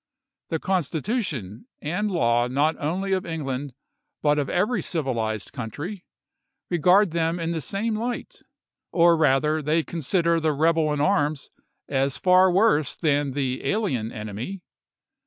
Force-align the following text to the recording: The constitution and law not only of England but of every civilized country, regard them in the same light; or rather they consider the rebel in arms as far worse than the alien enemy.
The 0.49 0.57
constitution 0.57 1.67
and 1.79 2.09
law 2.09 2.47
not 2.47 2.75
only 2.79 3.11
of 3.13 3.23
England 3.23 3.75
but 4.23 4.39
of 4.39 4.49
every 4.49 4.81
civilized 4.81 5.53
country, 5.53 6.05
regard 6.71 7.11
them 7.11 7.39
in 7.39 7.51
the 7.51 7.61
same 7.61 7.95
light; 7.95 8.41
or 8.91 9.15
rather 9.15 9.61
they 9.61 9.83
consider 9.83 10.39
the 10.39 10.53
rebel 10.53 10.91
in 10.91 11.01
arms 11.01 11.51
as 11.87 12.17
far 12.17 12.51
worse 12.51 12.95
than 12.95 13.33
the 13.33 13.63
alien 13.63 14.11
enemy. 14.11 14.61